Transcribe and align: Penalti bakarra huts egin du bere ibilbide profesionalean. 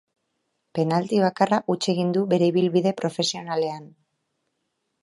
Penalti 0.77 1.19
bakarra 1.25 1.59
huts 1.75 1.79
egin 1.95 2.17
du 2.17 2.25
bere 2.33 2.51
ibilbide 2.55 2.95
profesionalean. 3.05 3.89